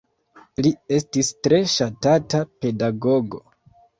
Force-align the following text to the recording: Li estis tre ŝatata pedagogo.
Li 0.65 0.71
estis 0.95 1.29
tre 1.47 1.59
ŝatata 1.75 2.41
pedagogo. 2.65 3.45